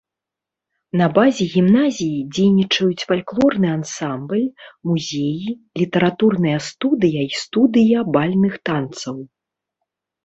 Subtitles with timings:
[0.99, 4.41] На базе гімназіі дзейнічаюць фальклорны ансамбль,
[4.93, 5.45] музеі,
[5.83, 9.25] літаратурная студыя і студыя бальных танцаў.